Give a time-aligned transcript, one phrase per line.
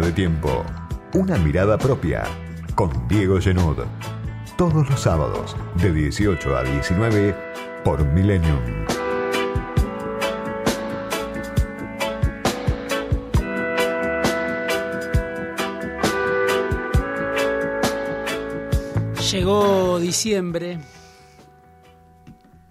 [0.00, 0.64] De tiempo.
[1.12, 2.24] Una mirada propia.
[2.74, 3.76] Con Diego Genud.
[4.58, 7.34] Todos los sábados, de 18 a 19,
[7.84, 8.58] por Millennium.
[19.30, 20.80] Llegó diciembre,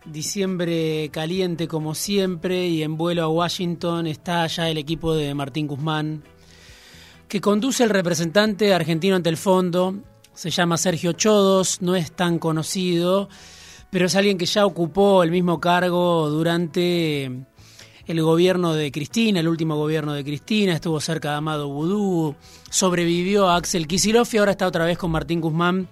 [0.05, 5.67] diciembre caliente como siempre y en vuelo a Washington está ya el equipo de Martín
[5.67, 6.23] Guzmán,
[7.33, 9.95] que conduce el representante argentino ante el fondo,
[10.35, 13.27] se llama Sergio Chodos, no es tan conocido,
[13.89, 17.25] pero es alguien que ya ocupó el mismo cargo durante
[18.05, 22.35] el gobierno de Cristina, el último gobierno de Cristina, estuvo cerca de Amado Vudú,
[22.69, 25.87] sobrevivió a Axel Kicillof y ahora está otra vez con Martín Guzmán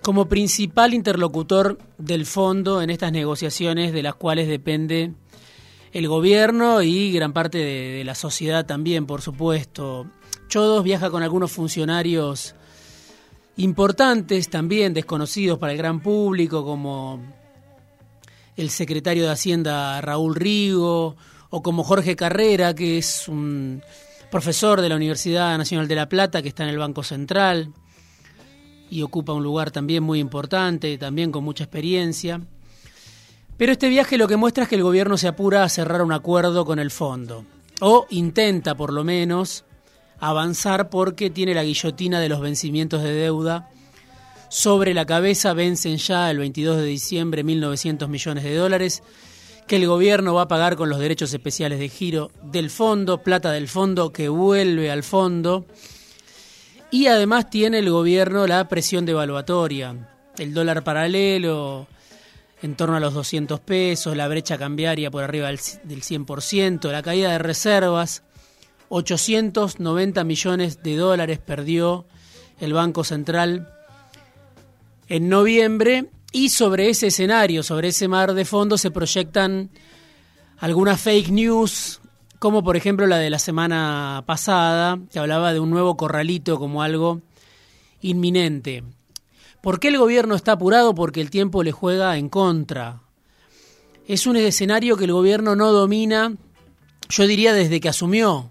[0.00, 5.12] como principal interlocutor del fondo en estas negociaciones de las cuales depende
[5.96, 10.06] el gobierno y gran parte de, la sociedad también, por supuesto.
[10.46, 12.54] Chodos viaja con algunos funcionarios
[13.56, 17.22] importantes también, desconocidos para el gran público, como
[18.58, 21.16] el secretario de Hacienda Raúl Rigo,
[21.48, 23.82] o como Jorge Carrera, que es un
[24.30, 27.72] profesor de la Universidad Nacional de La Plata, que está en el Banco Central
[28.90, 32.42] y ocupa un lugar también muy importante, también con mucha experiencia.
[33.56, 36.12] Pero este viaje lo que muestra es que el gobierno se apura a cerrar un
[36.12, 37.44] acuerdo con el fondo,
[37.80, 39.64] o intenta por lo menos
[40.18, 43.70] avanzar porque tiene la guillotina de los vencimientos de deuda.
[44.48, 49.02] Sobre la cabeza vencen ya el 22 de diciembre 1.900 millones de dólares
[49.66, 53.50] que el gobierno va a pagar con los derechos especiales de giro del fondo, plata
[53.50, 55.66] del fondo que vuelve al fondo.
[56.90, 59.96] Y además tiene el gobierno la presión devaluatoria,
[60.38, 61.88] el dólar paralelo
[62.62, 67.32] en torno a los 200 pesos, la brecha cambiaria por arriba del, 100%, la caída
[67.32, 68.22] de reservas,
[68.88, 72.06] 890 millones de dólares perdió
[72.60, 73.72] el Banco Central
[75.08, 79.70] en noviembre y sobre ese escenario, sobre ese mar de fondo se proyectan
[80.58, 82.00] algunas fake news
[82.38, 86.82] como por ejemplo la de la semana pasada, que hablaba de un nuevo corralito como
[86.82, 87.22] algo
[88.00, 88.84] inminente.
[89.66, 90.94] ¿Por qué el gobierno está apurado?
[90.94, 93.00] Porque el tiempo le juega en contra.
[94.06, 96.36] Es un escenario que el gobierno no domina,
[97.08, 98.48] yo diría desde que asumió,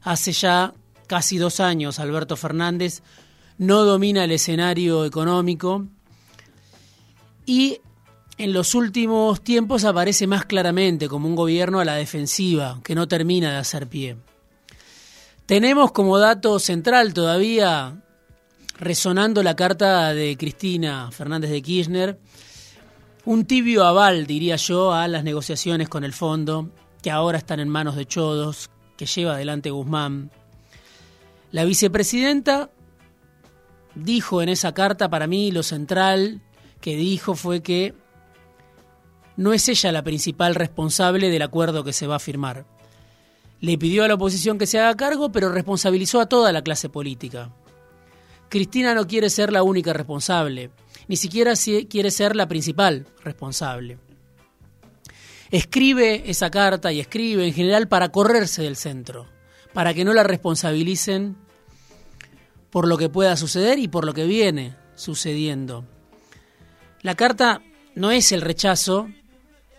[0.00, 0.72] hace ya
[1.06, 3.02] casi dos años, Alberto Fernández,
[3.58, 5.84] no domina el escenario económico
[7.44, 7.82] y
[8.38, 13.06] en los últimos tiempos aparece más claramente como un gobierno a la defensiva, que no
[13.06, 14.16] termina de hacer pie.
[15.44, 18.02] Tenemos como dato central todavía,
[18.78, 22.18] resonando la carta de Cristina Fernández de Kirchner,
[23.24, 26.70] un tibio aval, diría yo, a las negociaciones con el fondo,
[27.02, 30.30] que ahora están en manos de Chodos, que lleva adelante Guzmán.
[31.50, 32.70] La vicepresidenta
[33.94, 36.40] dijo en esa carta, para mí lo central
[36.80, 37.94] que dijo fue que
[39.36, 42.66] no es ella la principal responsable del acuerdo que se va a firmar.
[43.60, 46.88] Le pidió a la oposición que se haga cargo, pero responsabilizó a toda la clase
[46.88, 47.50] política.
[48.48, 50.70] Cristina no quiere ser la única responsable,
[51.06, 51.54] ni siquiera
[51.88, 53.98] quiere ser la principal responsable.
[55.50, 59.26] Escribe esa carta y escribe en general para correrse del centro,
[59.72, 61.36] para que no la responsabilicen
[62.70, 65.84] por lo que pueda suceder y por lo que viene sucediendo.
[67.02, 67.62] La carta
[67.94, 69.08] no es el rechazo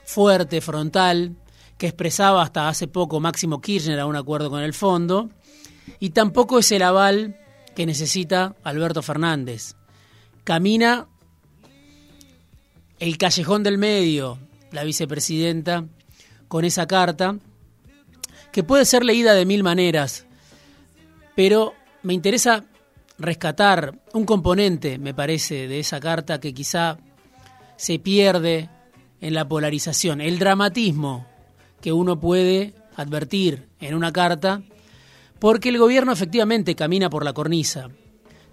[0.05, 1.35] fuerte, frontal,
[1.77, 5.29] que expresaba hasta hace poco Máximo Kirchner a un acuerdo con el fondo,
[5.99, 7.39] y tampoco es el aval
[7.75, 9.75] que necesita Alberto Fernández.
[10.43, 11.07] Camina
[12.99, 14.39] el callejón del medio,
[14.71, 15.85] la vicepresidenta,
[16.47, 17.37] con esa carta,
[18.51, 20.25] que puede ser leída de mil maneras,
[21.35, 22.65] pero me interesa
[23.17, 26.97] rescatar un componente, me parece, de esa carta que quizá
[27.77, 28.69] se pierde
[29.21, 31.27] en la polarización, el dramatismo
[31.81, 34.61] que uno puede advertir en una carta,
[35.39, 37.89] porque el gobierno efectivamente camina por la cornisa.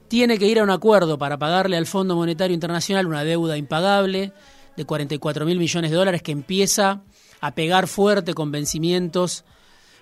[0.09, 4.33] Tiene que ir a un acuerdo para pagarle al Fondo Monetario Internacional una deuda impagable
[4.77, 7.03] de 44 mil millones de dólares que empieza
[7.41, 9.45] a pegar fuerte con vencimientos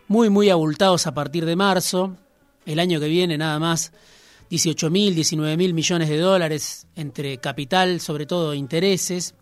[0.09, 2.17] muy, muy abultados a partir de marzo.
[2.67, 3.93] El año que viene nada más
[4.51, 9.35] 18 mil, 19 mil millones de dólares entre capital, sobre todo intereses.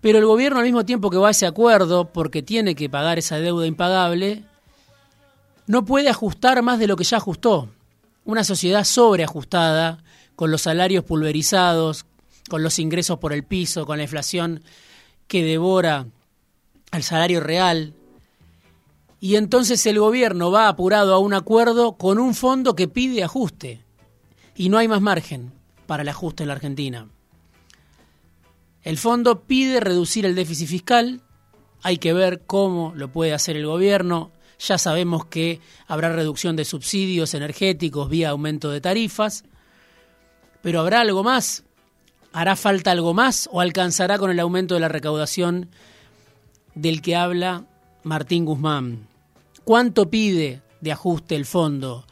[0.00, 3.18] Pero el gobierno al mismo tiempo que va a ese acuerdo, porque tiene que pagar
[3.18, 4.44] esa deuda impagable,
[5.70, 7.68] no puede ajustar más de lo que ya ajustó.
[8.24, 10.02] Una sociedad sobreajustada,
[10.34, 12.06] con los salarios pulverizados,
[12.48, 14.64] con los ingresos por el piso, con la inflación
[15.28, 16.06] que devora
[16.90, 17.94] al salario real.
[19.20, 23.84] y entonces el gobierno va apurado a un acuerdo con un fondo que pide ajuste
[24.56, 25.52] y no hay más margen
[25.86, 27.06] para el ajuste en la Argentina.
[28.82, 31.20] El fondo pide reducir el déficit fiscal,
[31.80, 36.64] hay que ver cómo lo puede hacer el gobierno, ya sabemos que habrá reducción de
[36.64, 39.44] subsidios energéticos vía aumento de tarifas,
[40.62, 41.64] pero ¿habrá algo más?
[42.32, 45.70] ¿Hará falta algo más o alcanzará con el aumento de la recaudación
[46.74, 47.64] del que habla
[48.02, 49.08] Martín Guzmán?
[49.64, 52.04] ¿Cuánto pide de ajuste el fondo?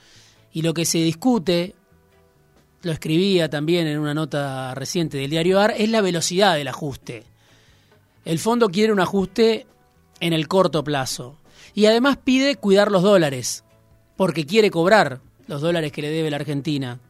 [0.52, 1.74] Y lo que se discute
[2.82, 7.24] lo escribía también en una nota reciente del diario AR, es la velocidad del ajuste.
[8.24, 9.66] El fondo quiere un ajuste
[10.20, 11.36] en el corto plazo
[11.74, 13.64] y además pide cuidar los dólares,
[14.16, 17.00] porque quiere cobrar los dólares que le debe la Argentina.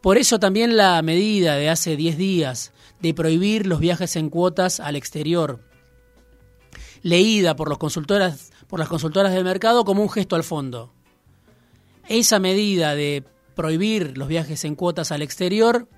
[0.00, 4.80] Por eso también la medida de hace 10 días de prohibir los viajes en cuotas
[4.80, 5.60] al exterior,
[7.02, 10.92] leída por, los consultoras, por las consultoras del mercado como un gesto al fondo.
[12.08, 15.88] Esa medida de prohibir los viajes en cuotas al exterior,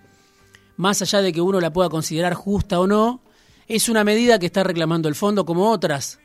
[0.77, 3.23] más allá de que uno la pueda considerar justa o no,
[3.69, 6.19] es una medida que está reclamando el fondo como otras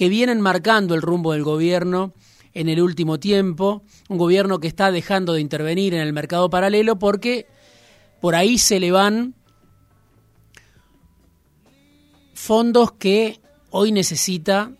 [0.00, 2.14] que vienen marcando el rumbo del gobierno
[2.54, 6.98] en el último tiempo, un gobierno que está dejando de intervenir en el mercado paralelo
[6.98, 7.46] porque
[8.18, 9.34] por ahí se le van
[12.32, 14.72] fondos que hoy necesita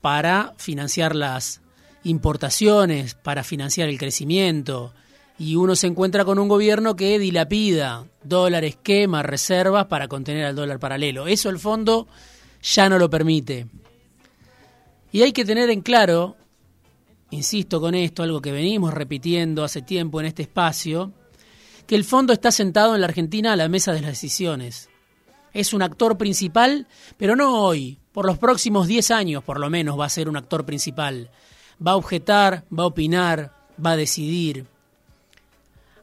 [0.00, 1.60] para financiar las
[2.02, 4.92] importaciones para financiar el crecimiento
[5.38, 10.56] y uno se encuentra con un gobierno que dilapida dólares, quema reservas para contener al
[10.56, 11.28] dólar paralelo.
[11.28, 12.08] Eso el fondo
[12.62, 13.66] ya no lo permite.
[15.12, 16.36] Y hay que tener en claro,
[17.30, 21.12] insisto con esto, algo que venimos repitiendo hace tiempo en este espacio,
[21.86, 24.88] que el fondo está sentado en la Argentina a la mesa de las decisiones.
[25.52, 26.86] Es un actor principal,
[27.16, 30.36] pero no hoy, por los próximos 10 años por lo menos va a ser un
[30.36, 31.30] actor principal
[31.84, 33.52] va a objetar, va a opinar,
[33.84, 34.66] va a decidir.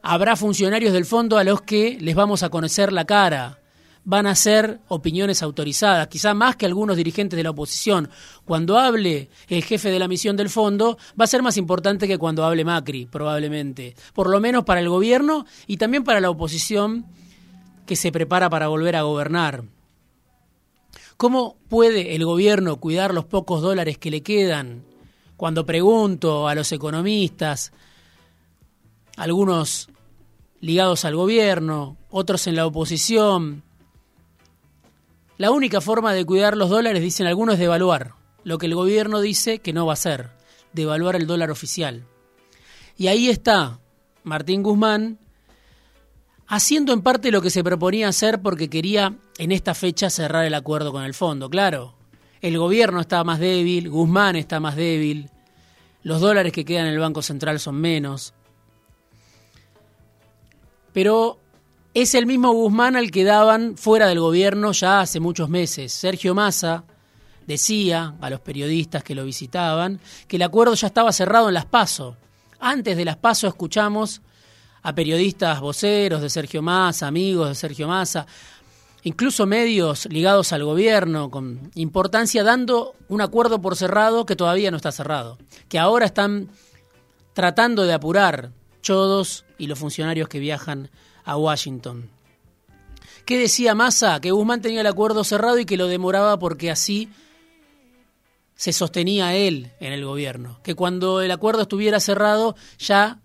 [0.02, 3.58] Habrá funcionarios del fondo a los que les vamos a conocer la cara.
[4.04, 8.10] Van a ser opiniones autorizadas, quizá más que algunos dirigentes de la oposición.
[8.44, 12.18] Cuando hable el jefe de la misión del fondo, va a ser más importante que
[12.18, 13.96] cuando hable Macri, probablemente.
[14.12, 17.06] Por lo menos para el gobierno y también para la oposición
[17.86, 19.64] que se prepara para volver a gobernar.
[21.16, 24.84] ¿Cómo puede el gobierno cuidar los pocos dólares que le quedan
[25.36, 27.72] cuando pregunto a los economistas,
[29.16, 29.88] algunos
[30.60, 33.62] ligados al gobierno, otros en la oposición,
[35.36, 38.14] la única forma de cuidar los dólares, dicen algunos, es devaluar.
[38.44, 40.30] Lo que el gobierno dice que no va a hacer,
[40.72, 42.04] devaluar el dólar oficial.
[42.96, 43.80] Y ahí está
[44.22, 45.18] Martín Guzmán
[46.46, 50.54] haciendo en parte lo que se proponía hacer porque quería en esta fecha cerrar el
[50.54, 51.94] acuerdo con el fondo, claro
[52.44, 55.30] el gobierno está más débil, Guzmán está más débil,
[56.02, 58.34] los dólares que quedan en el Banco Central son menos.
[60.92, 61.38] Pero
[61.94, 65.92] es el mismo Guzmán al que daban fuera del gobierno ya hace muchos meses.
[65.92, 66.84] Sergio Massa
[67.46, 71.66] decía a los periodistas que lo visitaban que el acuerdo ya estaba cerrado en las
[71.66, 72.16] PASO.
[72.58, 74.22] Antes de las PASO escuchamos
[74.82, 78.26] a periodistas voceros de Sergio Massa, amigos de Sergio Massa,
[79.04, 84.78] incluso medios ligados al gobierno con importancia dando un acuerdo por cerrado que todavía no
[84.78, 85.38] está cerrado,
[85.68, 86.48] que ahora están
[87.34, 88.50] tratando de apurar
[88.82, 90.90] Chodos y los funcionarios que viajan
[91.24, 92.08] a Washington.
[93.24, 94.20] ¿Qué decía Massa?
[94.20, 97.08] Que Guzmán tenía el acuerdo cerrado y que lo demoraba porque así
[98.54, 100.60] se sostenía él en el gobierno.
[100.62, 103.20] Que cuando el acuerdo estuviera cerrado ya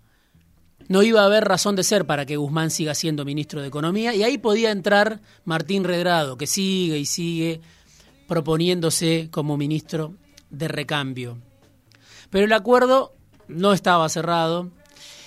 [0.88, 4.14] no iba a haber razón de ser para que Guzmán siga siendo ministro de Economía
[4.14, 7.60] y ahí podía entrar Martín Redrado, que sigue y sigue
[8.26, 10.14] proponiéndose como ministro
[10.48, 11.38] de recambio.
[12.30, 13.12] Pero el acuerdo
[13.48, 14.70] no estaba cerrado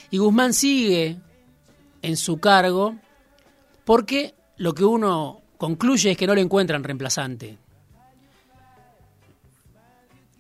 [0.10, 1.18] y Guzmán sigue
[2.04, 2.96] en su cargo
[3.86, 7.58] porque lo que uno concluye es que no le encuentran reemplazante.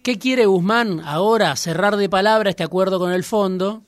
[0.03, 1.55] ¿Qué quiere Guzmán ahora?
[1.55, 3.84] Cerrar de palabra este acuerdo con el fondo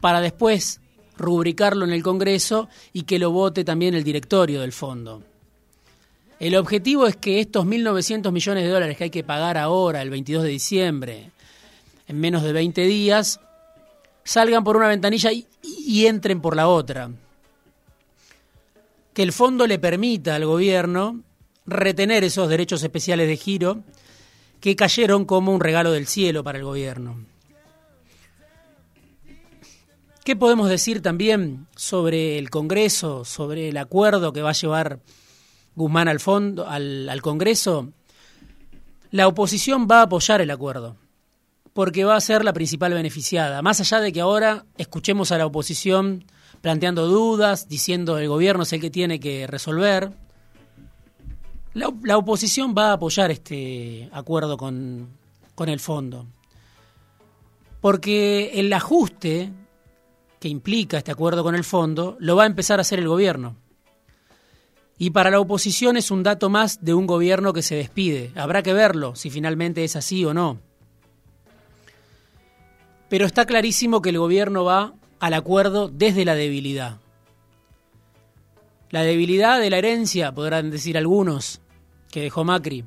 [0.00, 0.80] para después
[1.16, 5.22] rubricarlo en el Congreso y que lo vote también el directorio del fondo.
[6.40, 10.10] El objetivo es que estos 1.900 millones de dólares que hay que pagar ahora, el
[10.10, 11.30] 22 de diciembre,
[12.08, 13.40] en menos de 20 días,
[14.24, 17.10] salgan por una ventanilla y, entren por la otra.
[19.12, 21.20] Que el fondo le permita al gobierno
[21.66, 23.84] retener esos derechos especiales de giro
[24.60, 27.24] que cayeron como un regalo del cielo para el gobierno.
[30.24, 35.00] ¿Qué podemos decir también sobre el Congreso, sobre el acuerdo que va a llevar
[35.76, 37.92] Guzmán al fondo, al, Congreso?
[39.10, 40.96] La oposición va a apoyar el acuerdo,
[41.74, 43.60] porque va a ser la principal beneficiada.
[43.60, 46.24] Más allá de que ahora escuchemos a la oposición
[46.62, 50.12] planteando dudas, diciendo el gobierno es el que tiene que resolver,
[51.74, 55.08] la, oposición va a apoyar este acuerdo con,
[55.56, 56.26] con el fondo.
[57.80, 59.50] Porque el ajuste
[60.38, 63.56] que implica este acuerdo con el fondo lo va a empezar a hacer el gobierno.
[64.96, 68.30] Y para la oposición es un dato más de un gobierno que se despide.
[68.36, 70.60] Habrá que verlo si finalmente es así o no.
[73.14, 76.98] Pero está clarísimo que el gobierno va al acuerdo desde la debilidad.
[78.90, 81.60] La debilidad de la herencia, podrán decir algunos,
[82.10, 82.84] que dejó Macri.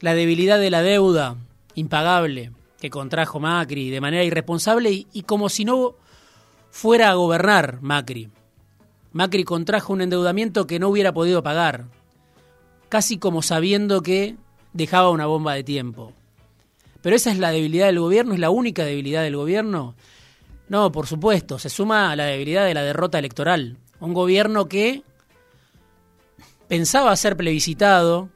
[0.00, 1.36] La debilidad de la deuda
[1.76, 5.94] impagable que contrajo Macri de manera irresponsable y, y como si no
[6.72, 8.30] fuera a gobernar Macri.
[9.12, 11.84] Macri contrajo un endeudamiento que no hubiera podido pagar,
[12.88, 14.34] casi como sabiendo que
[14.72, 16.12] dejaba una bomba de tiempo.
[17.04, 19.94] Pero esa es la debilidad del gobierno, es la única debilidad del gobierno.
[20.68, 23.76] No, por supuesto, se suma a la debilidad de la derrota electoral.
[24.00, 25.04] Un gobierno que
[26.66, 28.30] pensaba ser plebiscitado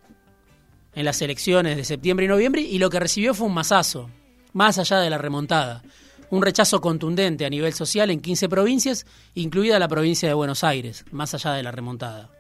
[0.95, 4.11] en las elecciones de septiembre y noviembre y lo que recibió fue un masazo,
[4.53, 5.83] más allá de la remontada
[6.31, 11.05] un rechazo contundente a nivel social en 15 provincias, incluida la provincia de Buenos Aires,
[11.11, 12.31] más allá de la remontada.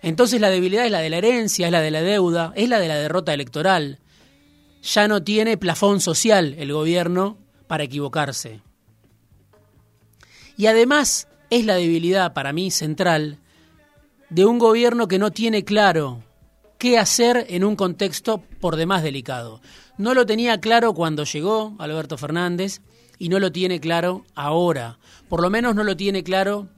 [0.00, 2.80] Entonces la debilidad es la de la herencia, es la de la deuda, es la
[2.80, 3.98] de la derrota electoral.
[4.82, 8.60] Ya no tiene plafón social el gobierno para equivocarse.
[10.56, 13.38] Y además es la debilidad para mí central
[14.28, 16.22] de un gobierno que no tiene claro
[16.78, 19.60] qué hacer en un contexto por demás delicado.
[19.98, 22.80] No lo tenía claro cuando llegó Alberto Fernández
[23.18, 24.98] y no lo tiene claro ahora.
[25.28, 26.68] Por lo menos no lo tiene claro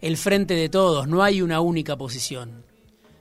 [0.00, 1.06] el frente de todos.
[1.06, 2.64] No hay una única posición.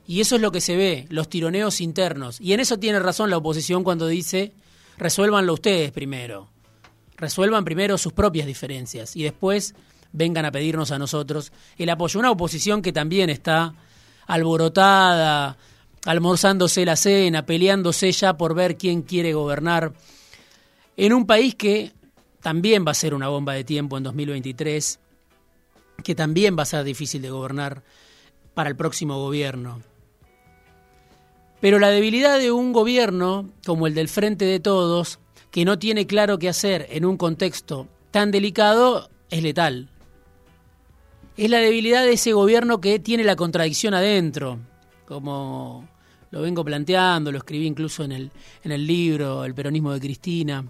[0.05, 2.41] Y eso es lo que se ve, los tironeos internos.
[2.41, 4.53] Y en eso tiene razón la oposición cuando dice,
[4.97, 6.49] resuélvanlo ustedes primero.
[7.15, 9.75] Resuelvan primero sus propias diferencias y después
[10.11, 12.19] vengan a pedirnos a nosotros el apoyo.
[12.19, 13.73] Una oposición que también está
[14.27, 15.57] alborotada,
[16.05, 19.93] almorzándose la cena, peleándose ya por ver quién quiere gobernar,
[20.97, 21.91] en un país que
[22.41, 24.99] también va a ser una bomba de tiempo en 2023,
[26.03, 27.83] que también va a ser difícil de gobernar
[28.53, 29.81] para el próximo gobierno.
[31.63, 36.05] Pero la debilidad de un gobierno como el del Frente de Todos, que no tiene
[36.05, 39.87] claro qué hacer en un contexto tan delicado, es letal.
[41.37, 44.59] Es la debilidad de ese gobierno que tiene la contradicción adentro,
[45.05, 45.87] como
[46.31, 48.31] lo vengo planteando, lo escribí incluso en el,
[48.65, 50.65] en el libro El peronismo de Cristina.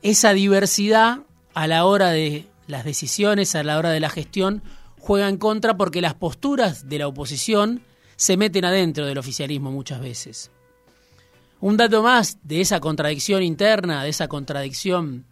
[0.00, 1.22] Esa diversidad
[1.54, 4.62] a la hora de las decisiones, a la hora de la gestión,
[5.00, 7.82] juega en contra porque las posturas de la oposición
[8.16, 10.50] se meten adentro del oficialismo muchas veces.
[11.60, 15.24] Un dato más de esa contradicción interna, de esa contradicción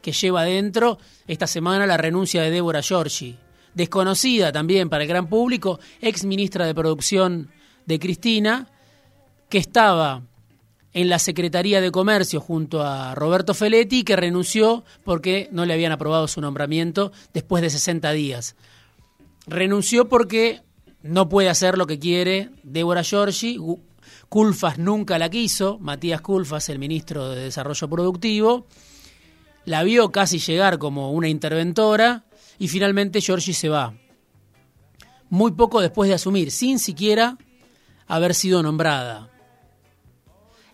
[0.00, 3.36] que lleva adentro, esta semana la renuncia de Débora Giorgi,
[3.74, 7.50] desconocida también para el gran público, ex ministra de Producción
[7.86, 8.68] de Cristina,
[9.48, 10.22] que estaba
[10.92, 15.92] en la Secretaría de Comercio junto a Roberto Feletti, que renunció porque no le habían
[15.92, 18.56] aprobado su nombramiento después de 60 días.
[19.46, 20.60] Renunció porque
[21.02, 23.58] no puede hacer lo que quiere Débora Giorgi.
[24.28, 28.66] Culfas nunca la quiso, Matías Culfas, el ministro de Desarrollo Productivo,
[29.64, 32.24] la vio casi llegar como una interventora
[32.58, 33.94] y finalmente Giorgi se va.
[35.28, 37.38] Muy poco después de asumir, sin siquiera
[38.06, 39.30] haber sido nombrada.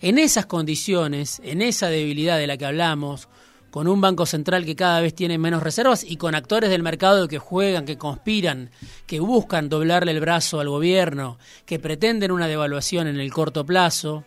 [0.01, 3.29] En esas condiciones, en esa debilidad de la que hablamos,
[3.71, 7.29] con un Banco Central que cada vez tiene menos reservas y con actores del mercado
[7.29, 8.71] que juegan, que conspiran,
[9.07, 14.25] que buscan doblarle el brazo al gobierno, que pretenden una devaluación en el corto plazo,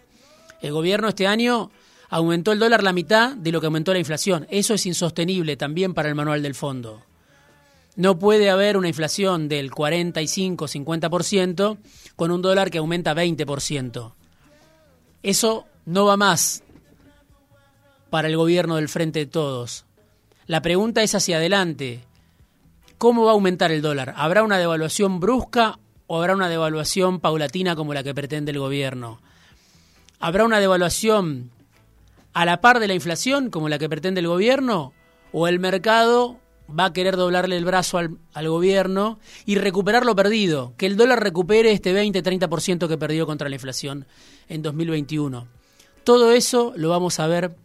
[0.62, 1.72] el gobierno este año
[2.10, 4.46] aumentó el dólar la mitad de lo que aumentó la inflación.
[4.52, 7.02] Eso es insostenible también para el manual del fondo.
[7.96, 11.78] No puede haber una inflación del 45-50%
[12.16, 14.14] con un dólar que aumenta 20%.
[15.24, 16.64] Eso no va más
[18.12, 19.86] para el gobierno del Frente de Todos.
[20.46, 22.04] La pregunta es hacia adelante.
[23.00, 24.14] ¿Cómo va a aumentar el dólar?
[24.16, 29.20] ¿Habrá una devaluación brusca o habrá una devaluación paulatina como la que pretende el gobierno?
[30.20, 31.50] ¿Habrá una devaluación
[32.34, 34.94] a la par de la inflación como la que pretende el gobierno?
[35.32, 36.38] ¿O el mercado
[36.78, 41.24] va a querer doblarle el brazo al, gobierno y recuperar lo perdido, que el dólar
[41.24, 44.06] recupere este 20-30% que perdió contra la inflación
[44.48, 45.48] en 2021.
[46.04, 47.56] Todo eso lo vamos a ver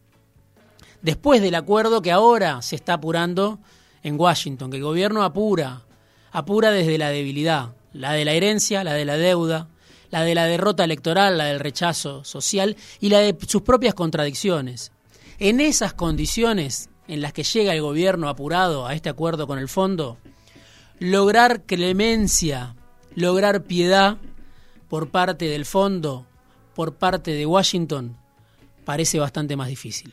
[1.06, 3.60] después del acuerdo que ahora se está apurando
[4.02, 5.84] en Washington, que el gobierno apura,
[6.32, 9.68] apura desde la debilidad, la de la herencia, la de la deuda,
[10.10, 14.90] la de la derrota electoral, la del rechazo social y la de sus propias contradicciones.
[15.38, 19.68] En esas condiciones en las que llega el gobierno apurado a este acuerdo con el
[19.68, 20.18] fondo,
[20.98, 22.74] lograr clemencia,
[23.14, 24.16] lograr piedad
[24.88, 26.26] por parte del fondo,
[26.74, 28.16] por parte de Washington,
[28.84, 30.12] parece bastante más difícil.